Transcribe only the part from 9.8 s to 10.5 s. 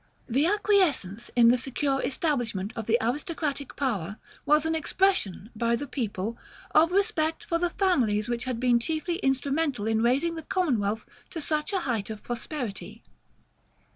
in raising the